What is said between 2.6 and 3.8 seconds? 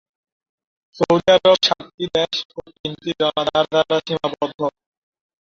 তিনটি জলাধার